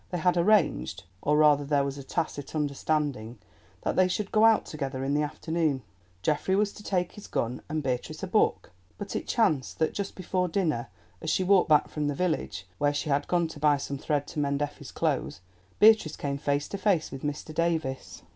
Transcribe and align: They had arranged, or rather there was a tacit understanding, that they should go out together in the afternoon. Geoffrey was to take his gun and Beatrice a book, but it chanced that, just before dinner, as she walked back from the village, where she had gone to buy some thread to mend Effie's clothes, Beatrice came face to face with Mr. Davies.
They 0.09 0.17
had 0.17 0.35
arranged, 0.35 1.03
or 1.21 1.37
rather 1.37 1.63
there 1.63 1.83
was 1.83 1.99
a 1.99 2.03
tacit 2.03 2.55
understanding, 2.55 3.37
that 3.83 3.95
they 3.95 4.07
should 4.07 4.31
go 4.31 4.45
out 4.45 4.65
together 4.65 5.03
in 5.03 5.13
the 5.13 5.21
afternoon. 5.21 5.83
Geoffrey 6.23 6.55
was 6.55 6.73
to 6.73 6.81
take 6.83 7.11
his 7.11 7.27
gun 7.27 7.61
and 7.69 7.83
Beatrice 7.83 8.23
a 8.23 8.27
book, 8.27 8.71
but 8.97 9.15
it 9.15 9.27
chanced 9.27 9.77
that, 9.77 9.93
just 9.93 10.15
before 10.15 10.47
dinner, 10.47 10.87
as 11.21 11.29
she 11.29 11.43
walked 11.43 11.69
back 11.69 11.87
from 11.87 12.07
the 12.07 12.15
village, 12.15 12.65
where 12.79 12.95
she 12.95 13.09
had 13.11 13.27
gone 13.27 13.47
to 13.49 13.59
buy 13.59 13.77
some 13.77 13.99
thread 13.99 14.25
to 14.29 14.39
mend 14.39 14.63
Effie's 14.63 14.91
clothes, 14.91 15.39
Beatrice 15.77 16.17
came 16.17 16.39
face 16.39 16.67
to 16.69 16.79
face 16.79 17.11
with 17.11 17.21
Mr. 17.21 17.53
Davies. 17.53 18.23